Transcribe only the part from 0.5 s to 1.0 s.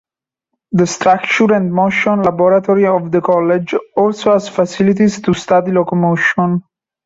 The